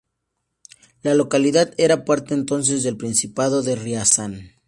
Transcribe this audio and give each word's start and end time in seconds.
La 1.03 1.13
localidad 1.13 1.75
era 1.77 2.05
parte 2.05 2.33
entonces 2.33 2.81
del 2.81 2.97
principado 2.97 3.61
de 3.61 3.75
Riazán. 3.75 4.53